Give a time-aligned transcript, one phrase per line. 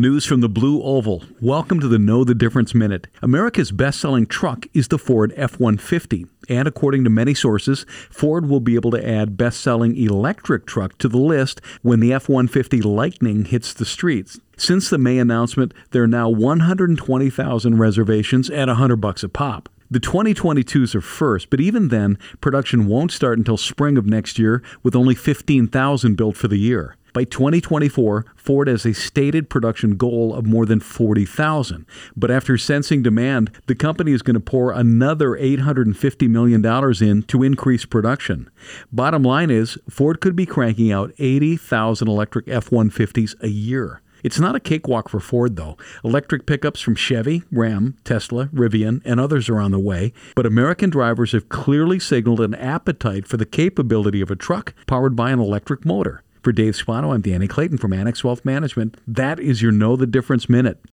[0.00, 1.24] News from the Blue Oval.
[1.42, 3.06] Welcome to the Know the Difference Minute.
[3.20, 6.24] America's best selling truck is the Ford F 150.
[6.48, 10.96] And according to many sources, Ford will be able to add best selling electric truck
[11.00, 14.40] to the list when the F 150 Lightning hits the streets.
[14.56, 19.68] Since the May announcement, there are now 120,000 reservations at 100 bucks a pop.
[19.90, 24.62] The 2022s are first, but even then, production won't start until spring of next year
[24.82, 26.96] with only 15,000 built for the year.
[27.12, 31.86] By 2024, Ford has a stated production goal of more than 40,000.
[32.16, 36.64] But after sensing demand, the company is going to pour another $850 million
[37.02, 38.50] in to increase production.
[38.92, 44.00] Bottom line is, Ford could be cranking out 80,000 electric F 150s a year.
[44.22, 45.78] It's not a cakewalk for Ford, though.
[46.04, 50.90] Electric pickups from Chevy, Ram, Tesla, Rivian, and others are on the way, but American
[50.90, 55.40] drivers have clearly signaled an appetite for the capability of a truck powered by an
[55.40, 56.22] electric motor.
[56.42, 58.96] For Dave Spano, I'm Danny Clayton from Annex Wealth Management.
[59.06, 60.80] That is your Know the Difference Minute.